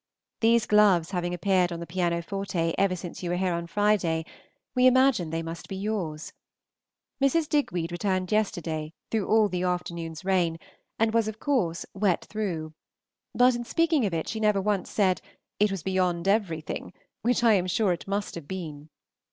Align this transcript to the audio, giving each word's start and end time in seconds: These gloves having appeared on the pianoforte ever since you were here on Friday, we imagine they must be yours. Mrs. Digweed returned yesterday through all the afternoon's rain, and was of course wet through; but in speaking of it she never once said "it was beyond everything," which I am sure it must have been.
These 0.39 0.65
gloves 0.65 1.11
having 1.11 1.31
appeared 1.31 1.71
on 1.71 1.79
the 1.79 1.85
pianoforte 1.85 2.73
ever 2.75 2.95
since 2.95 3.21
you 3.21 3.29
were 3.29 3.35
here 3.35 3.53
on 3.53 3.67
Friday, 3.67 4.25
we 4.73 4.87
imagine 4.87 5.29
they 5.29 5.43
must 5.43 5.67
be 5.67 5.75
yours. 5.75 6.33
Mrs. 7.21 7.47
Digweed 7.47 7.91
returned 7.91 8.31
yesterday 8.31 8.93
through 9.11 9.27
all 9.27 9.47
the 9.47 9.61
afternoon's 9.61 10.25
rain, 10.25 10.57
and 10.97 11.13
was 11.13 11.27
of 11.27 11.39
course 11.39 11.85
wet 11.93 12.25
through; 12.25 12.73
but 13.35 13.53
in 13.53 13.63
speaking 13.63 14.03
of 14.07 14.13
it 14.15 14.27
she 14.27 14.39
never 14.39 14.59
once 14.59 14.89
said 14.89 15.21
"it 15.59 15.69
was 15.69 15.83
beyond 15.83 16.27
everything," 16.27 16.93
which 17.21 17.43
I 17.43 17.53
am 17.53 17.67
sure 17.67 17.93
it 17.93 18.07
must 18.07 18.33
have 18.33 18.47
been. 18.47 18.89